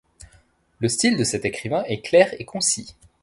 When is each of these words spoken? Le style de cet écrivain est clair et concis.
Le 0.79 0.89
style 0.89 1.15
de 1.15 1.23
cet 1.23 1.45
écrivain 1.45 1.83
est 1.83 2.01
clair 2.03 2.33
et 2.39 2.43
concis. 2.43 2.95